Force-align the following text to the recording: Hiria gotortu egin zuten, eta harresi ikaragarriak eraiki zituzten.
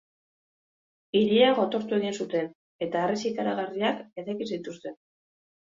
Hiria 1.19 1.49
gotortu 1.59 1.99
egin 1.99 2.17
zuten, 2.25 2.51
eta 2.87 3.05
harresi 3.05 3.29
ikaragarriak 3.35 4.03
eraiki 4.25 4.51
zituzten. 4.53 5.01